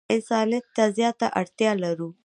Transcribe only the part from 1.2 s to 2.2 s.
اړتیا لرو.